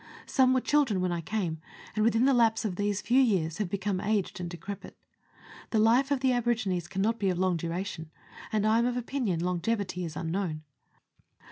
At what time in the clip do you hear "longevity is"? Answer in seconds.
9.41-10.15